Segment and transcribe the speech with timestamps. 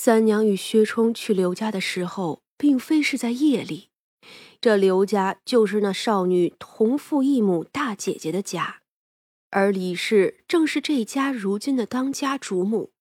[0.00, 3.88] 三娘与薛冲去刘家的时候，并非是在夜里。
[4.60, 8.82] 这刘家就是那少女同父异母大姐姐的家，
[9.50, 12.92] 而李氏正是这家如今的当家主母。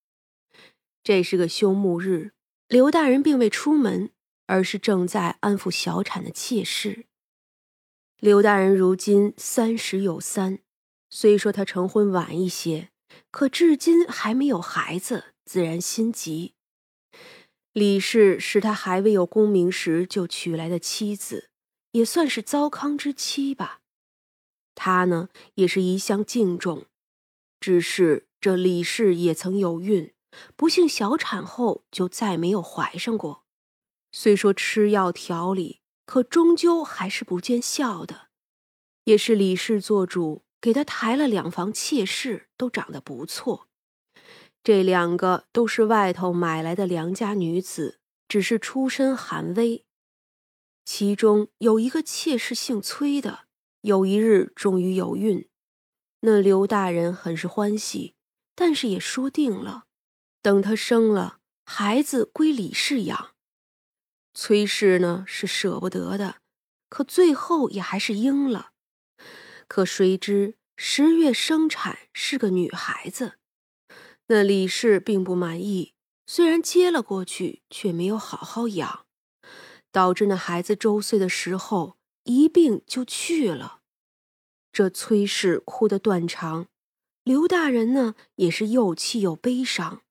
[1.04, 2.32] 这是个休沐日，
[2.68, 4.09] 刘大人并未出门，
[4.48, 7.05] 而是正在安抚小产的妾室。
[8.20, 10.57] 刘大人如今三十有三，
[11.11, 12.89] 虽说他成婚晚一些，
[13.29, 16.55] 可至今还没有孩子，自然心急。
[17.77, 21.51] 李氏是他还未有功名时就娶来的妻子，
[21.91, 23.81] 也算是糟糠之妻吧。
[24.73, 26.87] 他呢，也是一向敬重。
[27.59, 30.11] 只是这李氏也曾有孕，
[30.55, 33.45] 不幸小产后就再没有怀上过。
[34.11, 38.30] 虽说吃药调理，可终究还是不见效的。
[39.03, 43.67] 也是李氏做主，给他抬了两房妾室，都长得不错。
[44.67, 49.86] 这两个都是外头买来的良家女子，只是出身寒微。
[50.84, 53.46] 其中有一个妾室姓崔的，
[53.80, 55.48] 有一日终于有孕，
[56.20, 58.16] 那刘大人很是欢喜，
[58.56, 59.86] 但是也说定了，
[60.42, 63.36] 等她生了孩子归李氏养。
[64.34, 66.42] 崔氏呢是舍不得的，
[66.90, 68.72] 可最后也还是应了。
[69.70, 73.36] 可谁知十月生产是个女孩子。
[74.28, 75.94] 那李氏并不满意，
[76.25, 79.06] 虽然接了过去，却没有好好养，
[79.92, 83.80] 导致那孩子周岁的时候一病就去了。
[84.73, 86.67] 这崔氏哭得断肠，
[87.23, 90.02] 刘大人呢也是又气又悲伤。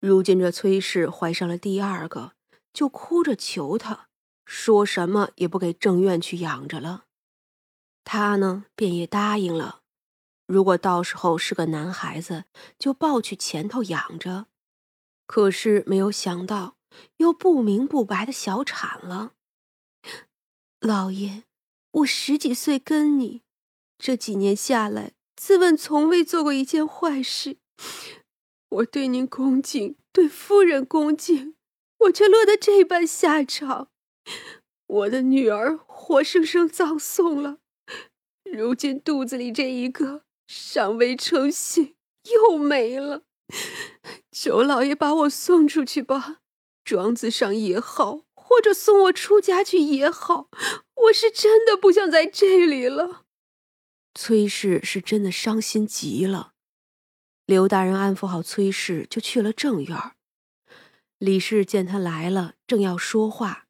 [0.00, 2.32] 如今这崔氏怀上了第二个，
[2.74, 4.08] 就哭着求他，
[4.44, 7.04] 说什么也不给正院去养着了。
[8.04, 9.83] 他呢便也答应了。
[10.46, 12.44] 如果到时候是个男孩子，
[12.78, 14.46] 就抱去前头养着。
[15.26, 16.76] 可是没有想到，
[17.16, 19.32] 又不明不白的小产了。
[20.80, 21.44] 老爷，
[21.92, 23.40] 我十几岁跟你，
[23.96, 27.56] 这几年下来，自问从未做过一件坏事。
[28.68, 31.56] 我对您恭敬，对夫人恭敬，
[32.00, 33.88] 我却落得这般下场。
[34.86, 37.60] 我的女儿活生生葬送了，
[38.44, 40.24] 如今肚子里这一个。
[40.56, 41.96] 尚未成形，
[42.32, 43.24] 又没了。
[44.30, 46.38] 求老爷把我送出去吧，
[46.84, 50.48] 庄子上也好，或者送我出家去也好。
[50.94, 53.24] 我是真的不想在这里了。
[54.14, 56.52] 崔氏是真的伤心极了。
[57.46, 60.12] 刘大人安抚好崔氏，就去了正院。
[61.18, 63.66] 李氏见他来了，正要说话，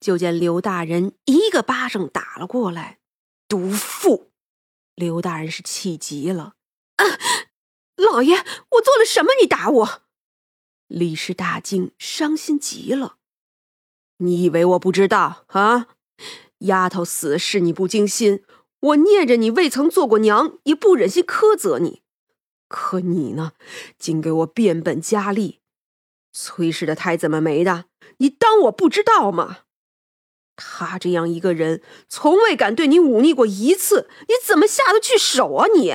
[0.00, 2.98] 就见刘大人一个巴掌打了过来，
[3.46, 4.31] 毒妇。
[5.02, 6.54] 刘大人是气急了，
[6.94, 7.04] 啊！
[7.96, 9.30] 老爷，我做了什么？
[9.40, 10.02] 你打我！
[10.86, 13.16] 李氏大惊，伤心极了。
[14.18, 15.88] 你以为我不知道啊？
[16.58, 18.44] 丫头死是你不惊心，
[18.78, 22.02] 我念着你未曾做过娘，也不忍心苛责你。
[22.68, 23.54] 可你呢，
[23.98, 25.58] 竟给我变本加厉。
[26.32, 27.86] 崔氏的胎怎么没的？
[28.18, 29.62] 你当我不知道吗？
[30.64, 35.66] 他这样一个人，从未敢对你忤逆过一次，你怎么下得去手啊？
[35.74, 35.92] 你，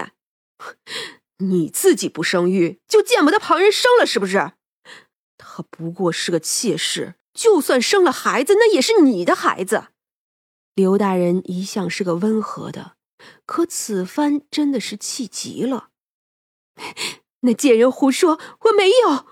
[1.40, 4.52] 你自己不生育，就见不得旁人生了，是不是？
[5.38, 9.88] 他不过是个妾室，就算生了孩子，那也是你的孩子。
[10.76, 12.98] 刘大人一向是个温和的，
[13.46, 15.90] 可此番真的是气急了。
[17.42, 19.26] 那贱人胡说，我没有，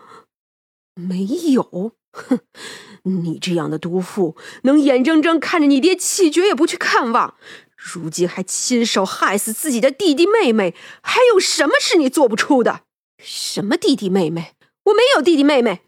[0.95, 1.97] 没有。
[2.11, 2.39] 哼，
[3.05, 7.35] 你这样的毒妇，能眼睁睁看着你爹气绝也不去看望，
[7.75, 12.81] 如今还亲手害死自己的弟弟妹妹，还有什么是你做不出的？
[13.19, 14.55] 什么弟弟妹妹？
[14.85, 15.81] 我没有弟弟妹妹。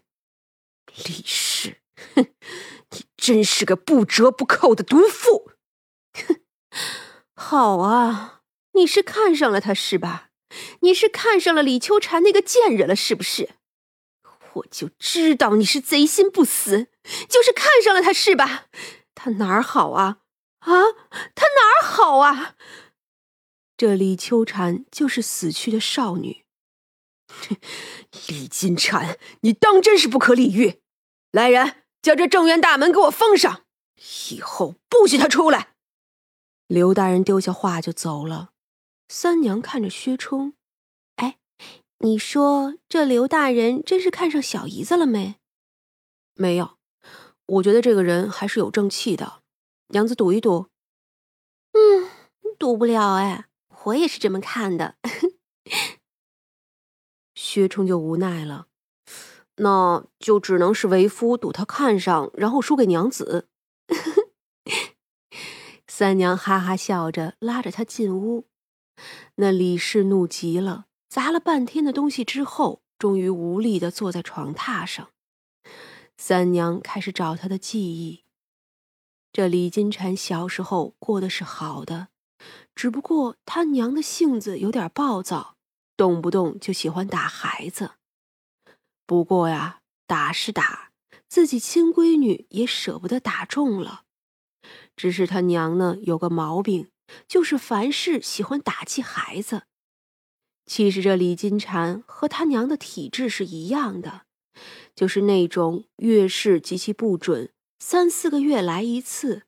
[1.04, 1.76] 李氏，
[2.14, 2.26] 哼，
[2.90, 5.50] 你真是个不折不扣的毒妇。
[6.14, 6.40] 哼，
[7.34, 8.40] 好啊，
[8.72, 10.30] 你是看上了他是吧？
[10.80, 13.50] 你是看上了李秋蝉那个贱人了是不是？
[14.58, 16.88] 我就知道你是贼心不死，
[17.28, 18.66] 就是看上了他是吧？
[19.14, 20.18] 他哪儿好啊？
[20.60, 20.70] 啊，
[21.34, 22.54] 他哪儿好啊？
[23.76, 26.44] 这李秋蝉就是死去的少女。
[28.28, 30.80] 李金蝉，你当真是不可理喻！
[31.30, 33.64] 来人，将这正院大门给我封上，
[34.30, 35.74] 以后不许他出来。
[36.66, 38.50] 刘大人丢下话就走了。
[39.08, 40.54] 三娘看着薛冲。
[42.00, 45.36] 你说这刘大人真是看上小姨子了没？
[46.34, 46.78] 没有，
[47.46, 49.42] 我觉得这个人还是有正气的。
[49.88, 50.68] 娘子赌一赌。
[51.72, 52.08] 嗯，
[52.56, 53.46] 赌不了哎，
[53.84, 54.96] 我也是这么看的。
[57.34, 58.68] 薛冲就无奈了，
[59.56, 63.48] 那就只能是为夫赌他看上，然后输给娘子。
[65.88, 68.46] 三娘哈哈笑着，拉着他进屋。
[69.36, 75.10] 那李氏怒极了，砸了半天的东西之后，终于无力的坐在床榻上。
[76.16, 78.24] 三娘开始找他的记忆。
[79.32, 82.08] 这李金蝉小时候过的是好的，
[82.74, 85.56] 只不过他娘的性子有点暴躁，
[85.96, 87.92] 动不动就喜欢打孩子。
[89.06, 90.90] 不过呀，打是打，
[91.28, 94.02] 自己亲闺女也舍不得打中了。
[94.96, 96.90] 只是他娘呢有个毛病，
[97.28, 99.67] 就是凡事喜欢打击孩子。
[100.68, 104.26] 其实这李金蝉和他娘的体质是一样的，
[104.94, 107.50] 就是那种月事极其不准。
[107.78, 109.44] 三四个月来一次，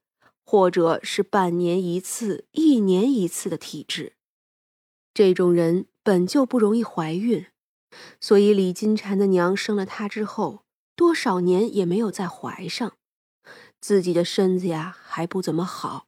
[0.47, 4.15] 或者是半年一次、一年一次的体质，
[5.13, 7.45] 这种人本就不容易怀孕，
[8.19, 10.63] 所以李金蝉的娘生了他之后，
[10.97, 12.95] 多少年也没有再怀上，
[13.79, 16.07] 自己的身子呀还不怎么好，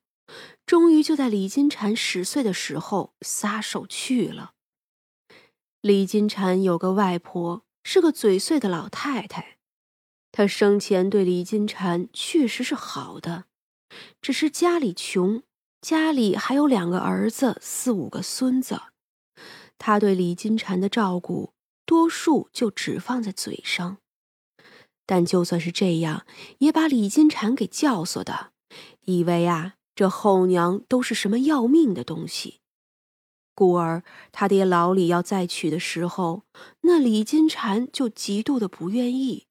[0.64, 4.52] 终于就在李金蝉十岁的时候撒手去了。
[5.82, 9.58] 李金蝉有个外婆，是个嘴碎的老太太。
[10.30, 13.46] 她生前对李金蝉确实是好的，
[14.20, 15.42] 只是家里穷，
[15.80, 18.80] 家里还有两个儿子、四五个孙子，
[19.76, 21.52] 他对李金蝉的照顾
[21.84, 23.96] 多数就只放在嘴上。
[25.04, 26.24] 但就算是这样，
[26.58, 28.52] 也把李金蝉给教唆的，
[29.06, 32.60] 以为啊这后娘都是什么要命的东西，
[33.54, 34.02] 故而
[34.32, 36.44] 他爹老李要再娶的时候，
[36.82, 39.46] 那李金蝉就极度的不愿意。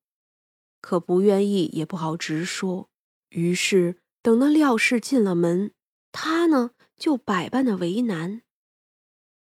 [0.81, 2.89] 可不愿意也不好直说，
[3.30, 5.71] 于是等那廖氏进了门，
[6.12, 8.42] 他呢就百般的为难。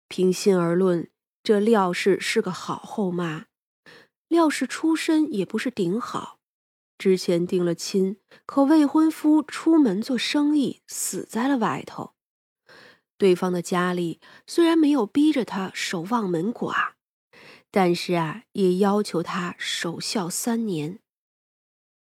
[0.09, 1.11] 平心而论，
[1.43, 3.47] 这廖氏是个好后妈，
[4.29, 6.39] 廖氏出身也不是顶好，
[6.97, 8.17] 之前定了亲，
[8.47, 12.16] 可未婚夫出门做生意死在了外头。
[13.19, 16.93] 对方的家里虽然没有逼着他守望门寡，
[17.71, 21.01] 但是啊，也要求他守孝三年。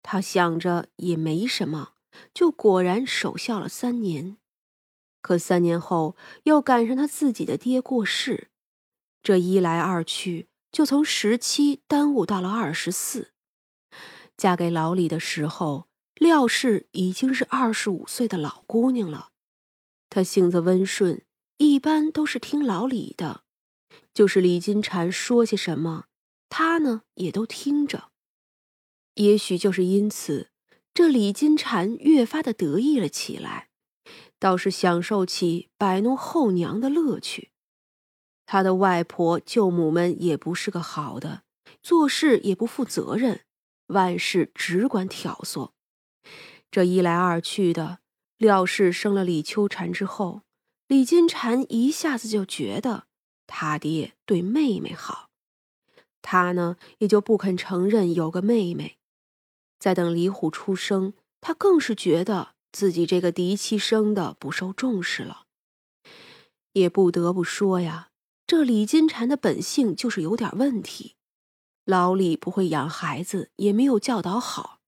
[0.02, 1.92] 他想着也没什么，
[2.34, 4.36] 就果然守孝了三年。
[5.20, 8.48] 可三年后又赶上他自己的爹过世，
[9.22, 13.32] 这一来二去，就从十七耽误到了二十四。
[14.36, 19.31] 嫁给老李的时候，廖氏已经是二十五岁的老姑娘了。
[20.14, 21.22] 他性子温顺，
[21.56, 23.44] 一般都是听老李的，
[24.12, 26.04] 就是李金蝉说些什么，
[26.50, 28.10] 他呢也都听着。
[29.14, 30.50] 也许就是因此，
[30.92, 33.70] 这李金蝉越发的得意了起来，
[34.38, 37.52] 倒是享受起摆弄后娘的乐趣。
[38.44, 41.44] 他的外婆舅母们也不是个好的，
[41.82, 43.46] 做事也不负责任，
[43.86, 45.70] 万事只管挑唆。
[46.70, 48.00] 这一来二去的，
[48.42, 50.42] 廖氏生了李秋蝉之后，
[50.88, 53.04] 李金蝉一下子就觉得
[53.46, 55.30] 他爹对妹妹好，
[56.20, 58.98] 他呢也就不肯承认有个妹妹。
[59.78, 65.46] 再等李虎出生，他更是觉得自己这个嫡妻生的不受重视了。
[66.72, 68.08] 也不得不说呀，
[68.46, 71.14] 这李金蝉的本性就是有点问题。
[71.84, 74.80] 老李不会养孩子，也没有教导好，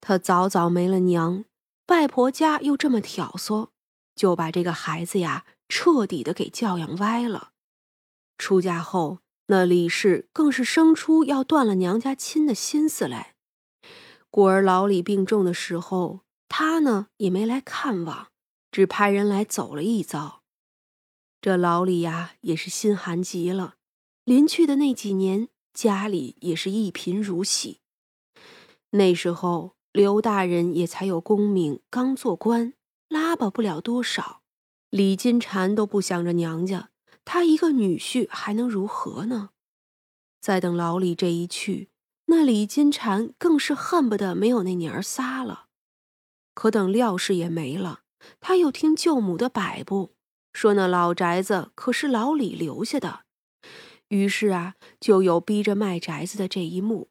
[0.00, 1.44] 他早早没了娘，
[1.88, 3.70] 外婆家又这么挑唆，
[4.14, 7.52] 就把这个孩子呀彻底的给教养歪了。
[8.36, 13.34] 出嫁后，那李氏更是生出要断了娘家亲的心思来。
[14.30, 18.28] 故而老李病重的时候，他呢也没来看望，
[18.70, 20.42] 只派人来走了一遭。
[21.40, 23.76] 这老李呀也是心寒极了。
[24.24, 27.80] 临去的那几年，家里也是一贫如洗。
[28.90, 32.74] 那时候刘大人也才有功名，刚做官，
[33.08, 34.42] 拉拔不了多少。
[34.90, 36.90] 李金蝉都不想着娘家，
[37.24, 39.50] 他一个女婿还能如何呢？
[40.40, 41.88] 再等老李这一去。
[42.26, 45.68] 那李金蝉更是恨不得没有那娘儿仨了，
[46.52, 48.02] 可等廖氏也没了，
[48.38, 50.14] 他又听舅母的摆布，
[50.52, 53.20] 说那老宅子可是老李留下的，
[54.08, 57.08] 于是啊，就有逼着卖宅子的这一幕。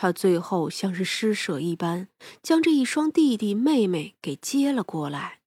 [0.00, 2.06] 他最后像是施舍一般，
[2.40, 5.37] 将这一双弟弟妹妹给接了过来。